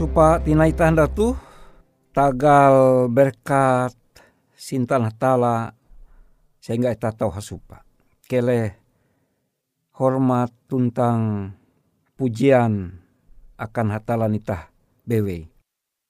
[0.00, 1.36] Hasupa tinai tanda tu
[2.16, 3.92] tagal berkat
[4.56, 5.76] sintan hatala
[6.56, 7.84] sehingga kita tahu hasupa.
[8.24, 8.80] Kele
[10.00, 11.52] hormat tuntang
[12.16, 12.96] pujian
[13.60, 14.72] akan hatala nitah
[15.04, 15.52] bewe.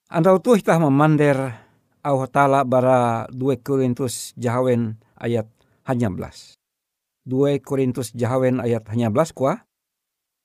[0.06, 1.50] Andau tu kita memander
[2.06, 5.50] au hatala bara 2 Korintus jahawen ayat
[5.90, 6.54] hanya belas.
[7.26, 9.66] 2 Korintus jahawen ayat hanya belas kuah.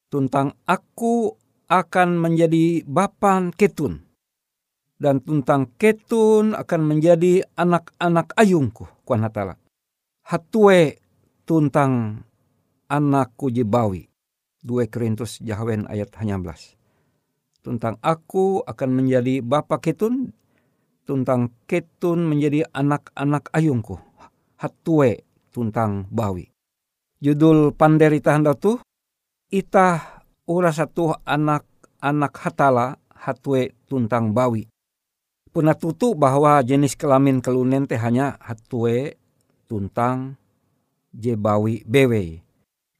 [0.09, 4.03] Tuntang aku akan menjadi bapan ketun.
[4.95, 9.59] Dan tuntang ketun akan menjadi anak-anak ayungku kuan hatala.
[10.23, 10.97] Hatue
[11.43, 12.23] tuntang
[12.87, 14.07] anakku jebawi.
[14.65, 16.75] 2 Korintus jahawen ayat hanya belas
[17.65, 20.29] tentang aku akan menjadi bapa ketun,
[21.09, 23.97] tentang ketun menjadi anak-anak ayungku,
[24.61, 26.53] hatue tuntang bawi.
[27.25, 28.77] Judul panderita handa tu,
[29.49, 30.14] itah
[30.45, 34.69] ura satu anak-anak hatala hatue tuntang bawi.
[35.49, 39.17] Puna tutu bahwa jenis kelamin kelunen teh hanya hatue
[39.65, 40.37] tuntang
[41.15, 42.43] jebawi bewe.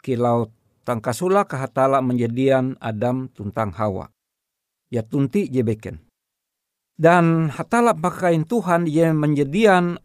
[0.02, 0.50] Kilau
[0.86, 4.08] tangkasula kehatala menjadian Adam tuntang Hawa
[4.94, 6.00] ya tunti je beken.
[6.96, 10.00] Dan hatala pakain Tuhan ye menjadian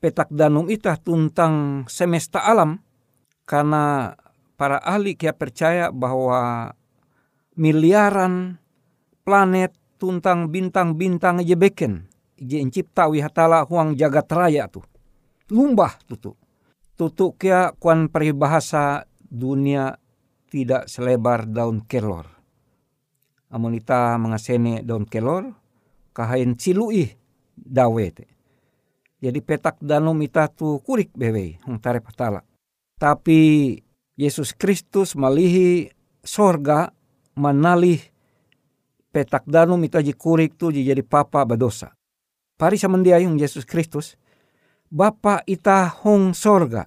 [0.00, 2.80] petak danum itah tuntang semesta alam
[3.44, 4.16] karena
[4.64, 6.72] para ahli kia percaya bahwa
[7.52, 8.56] miliaran
[9.20, 12.08] planet tuntang bintang-bintang je beken
[12.40, 12.64] je
[13.12, 14.80] wi hatala huang jagat raya tu
[15.52, 16.32] lumbah tutu
[16.96, 20.00] tutu kia kuan peribahasa dunia
[20.48, 22.24] tidak selebar daun kelor
[23.52, 25.52] amonita mengasene daun kelor
[26.16, 27.12] kahain cilui
[27.52, 28.24] dawe te.
[29.20, 32.40] Jadi petak danum ita tu kurik bewe hong tare patala.
[32.94, 33.74] Tapi
[34.14, 35.90] Yesus Kristus malihi
[36.22, 36.94] sorga
[37.34, 37.98] manalih
[39.10, 41.94] petak danum ita ji kurik tu jadi papa badosa.
[42.54, 44.14] Pari samandiayung Yesus Kristus,
[44.94, 46.86] Bapa ita hong sorga,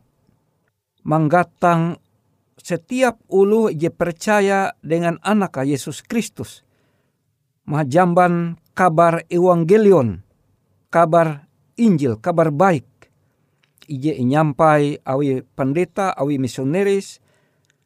[1.03, 1.99] manggatang
[2.55, 6.63] setiap ulu je percaya dengan anak Yesus Kristus.
[7.67, 10.23] Majamban kabar evangelion,
[10.87, 12.87] kabar Injil, kabar baik.
[13.87, 17.23] Ije nyampai awi pendeta, awi misioneris,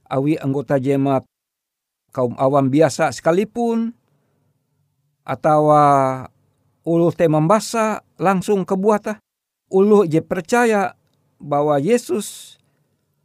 [0.10, 1.24] awi anggota jemaat
[2.10, 3.94] kaum awam biasa sekalipun,
[5.22, 5.70] atau
[6.82, 9.22] ulu te membasa langsung ke buata.
[9.72, 10.98] Ulu je percaya
[11.40, 12.58] bahwa Yesus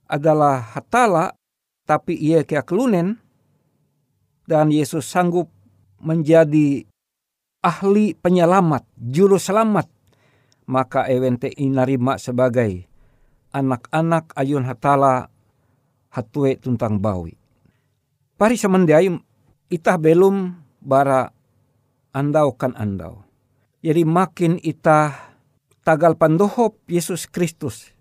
[0.07, 1.35] adalah hatala
[1.89, 3.19] tapi ia kia kelunen
[4.47, 5.51] dan Yesus sanggup
[5.99, 6.87] menjadi
[7.67, 9.91] ahli penyelamat, juru selamat,
[10.67, 12.85] maka ewente inarima sebagai
[13.55, 15.31] anak-anak ayun hatala
[16.13, 17.39] hatue tuntang bawi.
[18.37, 19.09] Pari semendai
[19.73, 21.33] itah belum bara
[22.13, 23.25] andau kan andau.
[23.81, 25.15] Jadi makin itah
[25.87, 27.95] tagal pandohop Yesus Kristus.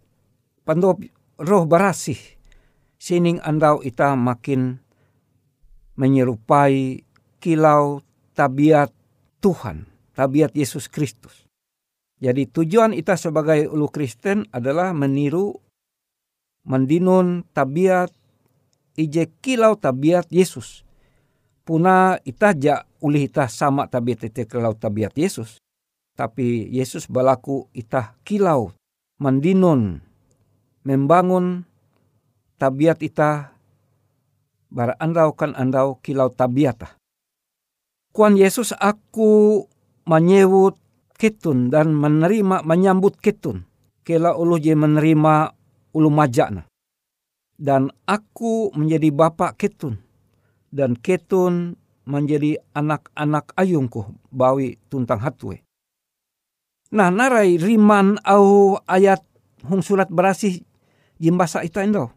[0.65, 1.05] Pandohop
[1.39, 2.17] roh barasih
[2.97, 4.81] sining andau ita makin
[5.95, 7.05] menyerupai
[7.39, 8.01] kilau
[8.35, 8.91] tabiat
[9.39, 11.44] Tuhan, tabiat Yesus Kristus.
[12.25, 15.53] Jadi tujuan ita sebagai ulu Kristen adalah meniru,
[16.65, 18.09] mendinun tabiat
[18.97, 20.81] ije kilau tabiat Yesus.
[21.61, 25.61] Puna ita ja uli ita sama tabiat ite kilau tabiat Yesus.
[26.17, 28.73] Tapi Yesus balaku ita kilau
[29.21, 30.01] mendinun,
[30.81, 31.61] membangun
[32.57, 33.53] tabiat ita
[34.73, 36.97] bara andau kan andau kilau tabiata.
[38.09, 39.61] Kuan Yesus aku
[40.09, 40.73] menyebut
[41.15, 43.63] ketun dan menerima menyambut ketun.
[44.05, 45.33] Kela ulu je menerima
[45.95, 46.69] ulu majana.
[47.55, 49.97] Dan aku menjadi bapak ketun.
[50.69, 55.65] Dan ketun menjadi anak-anak ayungku bawi tuntang hatwe.
[56.93, 59.25] Nah narai riman au ayat
[59.65, 60.61] hung surat berasih
[61.17, 62.13] jimbasa itu endo.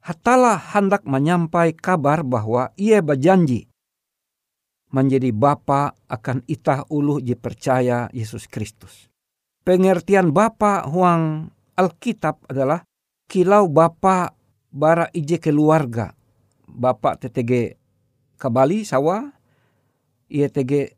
[0.00, 3.68] Hatala hendak menyampai kabar bahwa ia berjanji
[4.94, 9.10] menjadi bapa akan itah uluh percaya Yesus Kristus.
[9.66, 12.86] Pengertian bapa huang Alkitab adalah
[13.26, 14.30] kilau bapa
[14.70, 16.14] bara ije keluarga.
[16.70, 17.74] Bapa TTG
[18.38, 19.26] kabali sawa,
[20.30, 20.94] ia tege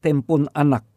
[0.00, 0.88] tempun anak.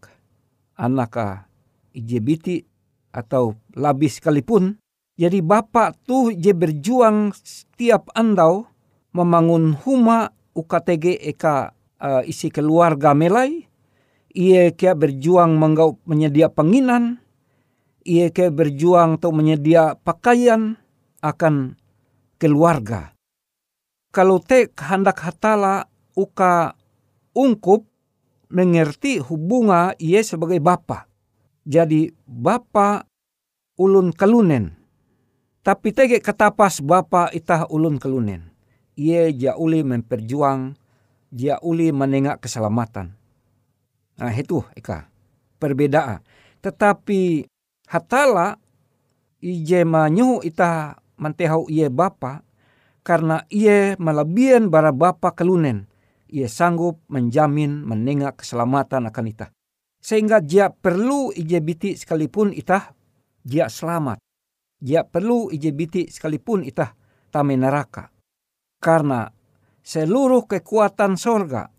[0.79, 1.43] Anak
[1.91, 2.63] ije biti
[3.11, 4.79] atau labis sekalipun
[5.17, 8.69] jadi bapak tuh je berjuang setiap andau
[9.17, 13.65] membangun huma UKTG eka uh, isi keluarga melai.
[14.37, 17.17] Ia kia berjuang menggau menyedia penginan.
[18.05, 20.77] Ia kia berjuang untuk menyedia pakaian
[21.25, 21.75] akan
[22.37, 23.17] keluarga.
[24.13, 26.77] Kalau te kehendak hatala uka
[27.33, 27.85] ungkup
[28.49, 31.05] mengerti hubunga ia sebagai bapa.
[31.67, 33.03] Jadi bapa
[33.75, 34.73] ulun kalunen.
[35.61, 38.55] Tapi tege ketapas bapa itah ulun kalunen.
[38.97, 40.73] Ia jauli memperjuang,
[41.31, 43.13] dia uli menengak keselamatan.
[44.17, 45.07] Nah itu Eka,
[45.62, 46.24] perbedaan.
[46.63, 47.46] Tetapi
[47.91, 48.57] hatala
[49.39, 52.41] ije manyu ita mantehau iye bapa
[53.05, 55.86] karena iye melebihan bara bapa kelunen.
[56.27, 59.48] Ia sanggup menjamin menengak keselamatan akan ita.
[60.03, 62.91] Sehingga dia perlu ije biti sekalipun ita
[63.48, 64.19] dia selamat.
[64.77, 66.91] Dia perlu ije biti sekalipun ita
[67.31, 68.12] tame neraka.
[68.77, 69.25] Karena
[69.88, 71.72] seluruh kekuatan sorga,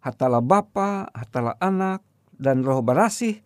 [0.00, 2.00] hatala Bapa, hatala Anak,
[2.32, 3.44] dan Roh Barasih,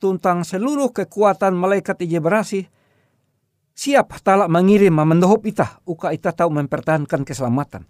[0.00, 2.64] tuntang seluruh kekuatan malaikat ije berasih,
[3.76, 7.84] siap hatala mengirim mendohop ita, uka ita tahu mempertahankan keselamatan.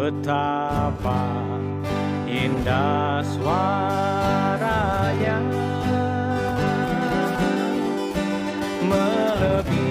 [0.00, 1.28] betapa
[2.24, 4.56] indah suaranya.
[8.80, 9.89] Melebihi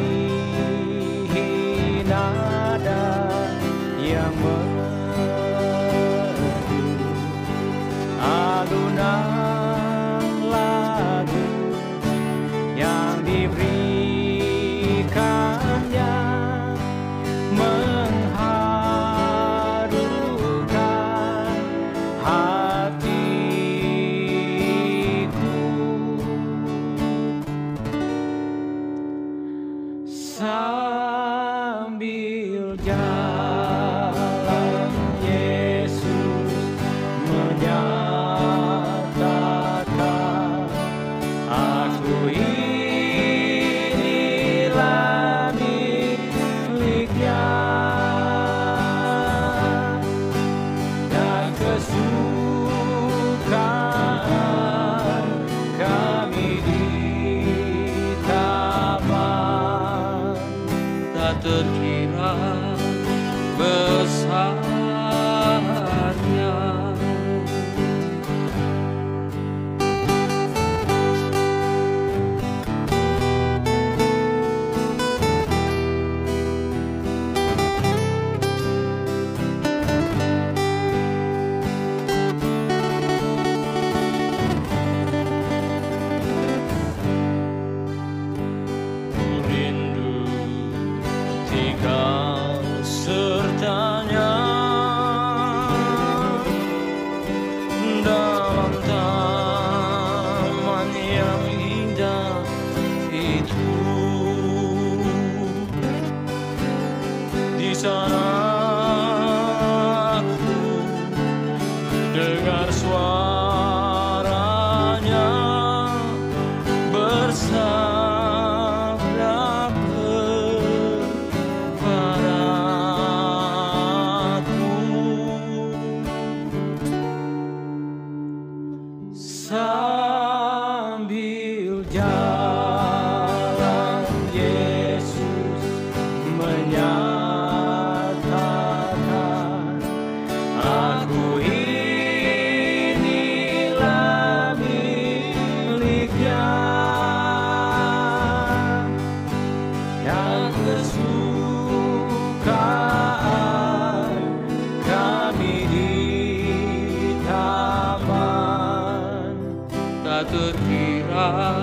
[161.32, 161.59] God.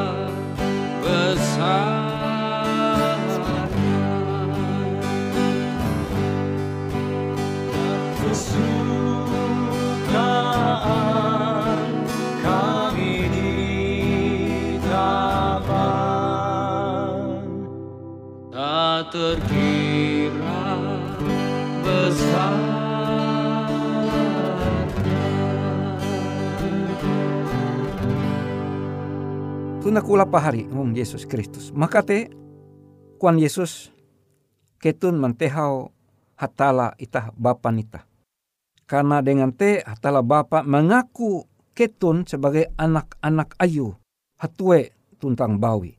[29.96, 31.72] Tuna kula pahari um Yesus Kristus.
[31.72, 32.28] Maka te
[33.16, 33.88] kuan Yesus
[34.76, 35.88] ketun mantehau
[36.36, 38.04] hatala itah bapa nita.
[38.84, 43.96] Karena dengan te hatala bapa mengaku ketun sebagai anak-anak ayu
[44.36, 45.96] hatue tuntang bawi.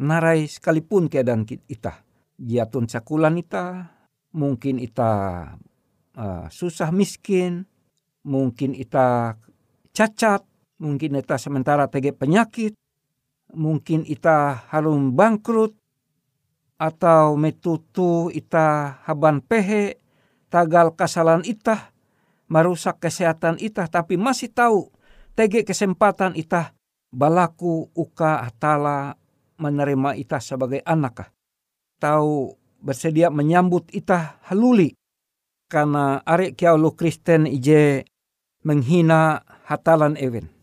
[0.00, 1.92] Narai sekalipun keadaan kita.
[2.40, 3.92] Jatun sakulan ita,
[4.32, 5.12] mungkin ita
[6.16, 7.68] uh, susah miskin,
[8.24, 9.36] mungkin ita
[9.92, 10.40] cacat,
[10.80, 12.72] mungkin ita sementara tege penyakit,
[13.54, 15.76] mungkin ita harum bangkrut
[16.76, 20.00] atau metutu ita haban pehe
[20.52, 21.94] tagal kesalahan ita
[22.46, 24.92] merusak kesehatan ita tapi masih tahu
[25.34, 26.76] tege kesempatan ita
[27.10, 29.16] balaku uka atala
[29.56, 31.32] menerima ita sebagai anak
[31.96, 34.92] tahu bersedia menyambut ita haluli
[35.66, 38.06] karena arek kiau lu Kristen ije
[38.62, 40.55] menghina hatalan ewen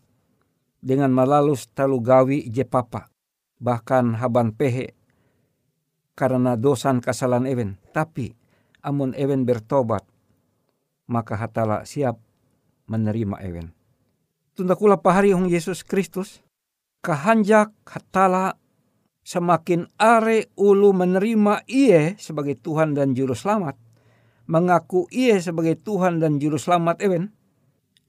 [0.83, 3.07] dengan malalus talu gawi je papa
[3.63, 4.91] bahkan haban pehe
[6.19, 8.35] karena dosan kesalahan ewen tapi
[8.83, 10.03] amun ewen bertobat
[11.07, 12.19] maka hatala siap
[12.91, 13.71] menerima ewen
[14.51, 16.43] tunda kula pahari hong Yesus Kristus
[16.99, 18.59] kahanjak hatala
[19.23, 23.79] semakin are ulu menerima iye sebagai Tuhan dan Juru Selamat,
[24.45, 27.31] mengaku iye sebagai Tuhan dan Juru Selamat ewen,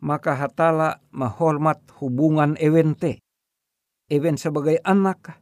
[0.04, 3.24] maka hatala menghormat hubungan ewente.
[4.12, 5.40] Ewen sebagai anak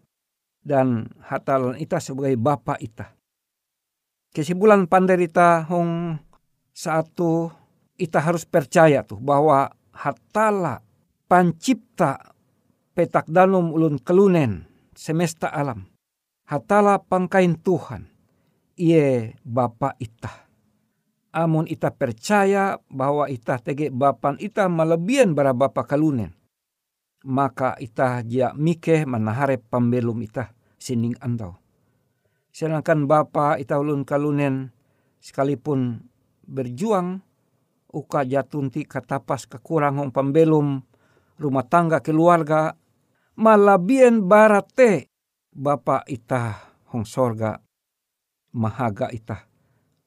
[0.63, 3.19] dan hatalan ita sebagai bapak ita.
[4.31, 6.15] Kesimpulan panderita hong
[6.71, 7.51] satu
[7.99, 10.81] ita harus percaya tuh bahwa hatala
[11.27, 12.33] pancipta
[12.95, 15.91] petak danum ulun kelunen semesta alam.
[16.47, 18.09] Hatala pangkain Tuhan.
[18.73, 20.52] Iye Bapa ita
[21.33, 26.37] amun ita percaya bahwa ita tege bapan ita malebian bara bapa kalunen.
[27.25, 31.57] Maka ita jia mike manahare pambelum ita sining andau.
[32.53, 34.69] Sedangkan bapa ita ulun kalunen
[35.25, 36.05] sekalipun
[36.45, 37.25] berjuang
[37.93, 40.85] uka jatunti katapas kekurang pambelum
[41.41, 42.77] rumah tangga keluarga
[43.39, 45.09] malabian barate
[45.53, 47.61] bapa ita hong sorga
[48.53, 49.52] mahaga ita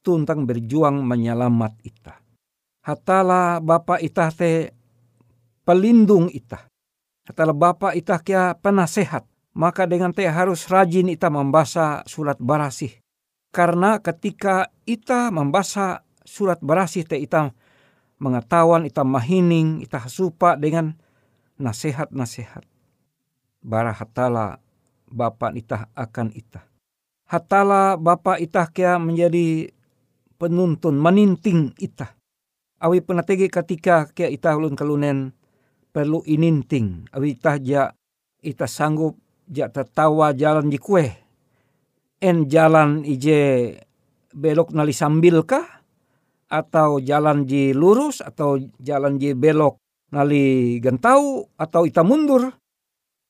[0.06, 2.22] tuntang berjuang menyelamat ita.
[2.86, 4.70] Hatala Bapa ita te
[5.66, 6.70] pelindung ita.
[7.26, 9.26] Hatala Bapa ita kia penasehat.
[9.58, 13.02] Maka dengan te harus rajin ita membaca surat barasih.
[13.50, 17.50] Karena ketika ita membaca surat barasih te ita
[18.22, 20.94] mengetahuan ita mahining, ita supa dengan
[21.58, 22.62] nasihat-nasihat.
[23.64, 24.62] Bara hatala
[25.10, 26.62] Bapa ita akan ita.
[27.26, 29.74] Hatala Bapa ita kia menjadi
[30.36, 32.14] penuntun meninting ita.
[32.76, 35.32] Awi penategi ketika kia ita ulun kalunen
[35.90, 37.08] perlu ininting.
[37.12, 37.88] Awi ita ja
[38.44, 39.16] ita sanggup
[39.48, 41.08] ja tertawa jalan di kue.
[42.20, 43.72] En jalan ije
[44.36, 45.64] belok nali sambil kah?
[46.46, 49.82] Atau jalan di lurus atau jalan di belok
[50.14, 52.52] nali gentau atau ita mundur.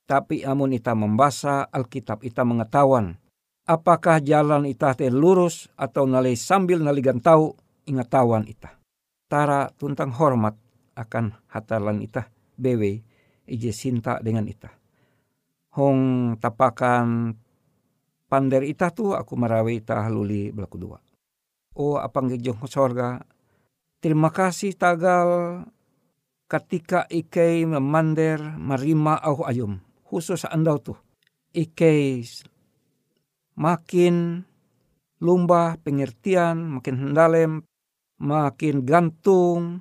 [0.06, 3.18] Tapi amun ita membaca Alkitab ita mengetahuan
[3.66, 8.78] apakah jalan ita te lurus atau nali sambil nali gantau ingatawan ita.
[9.26, 10.54] Tara tuntang hormat
[10.94, 13.02] akan hatalan ita bewe
[13.44, 14.70] ije sinta dengan ita.
[15.76, 17.34] Hong tapakan
[18.30, 20.98] pander ita tu aku marawe ita haluli belaku dua.
[21.76, 23.20] Oh apang gejong sorga.
[24.00, 25.60] Terima kasih tagal
[26.46, 29.82] ketika ikei memander marima au ayum.
[30.06, 30.94] Khusus andau tu.
[31.50, 32.22] Ikei
[33.56, 34.44] makin
[35.18, 37.64] lumba pengertian, makin hendalem,
[38.20, 39.80] makin gantung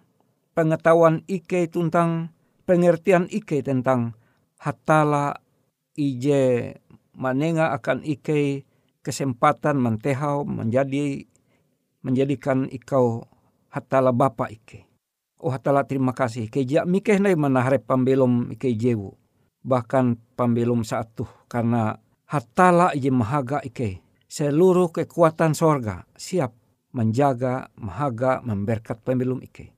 [0.56, 2.32] pengetahuan ike tentang
[2.64, 4.16] pengertian ike tentang
[4.60, 5.44] hatala
[6.00, 6.76] ije
[7.16, 8.64] manenga akan ike
[9.04, 11.28] kesempatan mentehau menjadi
[12.02, 13.28] menjadikan ikau
[13.70, 14.88] hatala bapa ike.
[15.38, 16.48] Oh hatala terima kasih.
[16.48, 19.14] Keja mikeh nai manahare pambelum ike jewu.
[19.66, 24.02] Bahkan pambelum saat tuh karena hatala ije mahaga ike.
[24.26, 26.52] Seluruh kekuatan sorga siap
[26.92, 29.76] menjaga, mahaga, memberkat pembelum ike.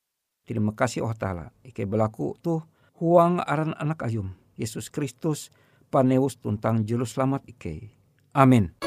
[0.48, 1.52] Terima kasih oh ta'ala.
[1.66, 2.64] Ike berlaku tuh
[3.04, 4.32] huang aran anak ayum.
[4.56, 5.52] Yesus Kristus
[5.92, 7.92] paneus tentang juru selamat ike.
[8.32, 8.87] Amin.